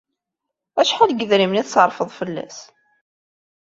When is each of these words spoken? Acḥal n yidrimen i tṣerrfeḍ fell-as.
Acḥal 0.81 1.11
n 1.13 1.17
yidrimen 1.19 1.61
i 1.61 1.63
tṣerrfeḍ 1.65 2.09
fell-as. 2.19 2.57